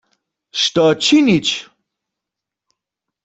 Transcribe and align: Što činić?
Što 0.61 0.85
činić? 1.07 1.51